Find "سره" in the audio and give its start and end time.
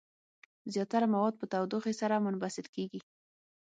2.01-2.21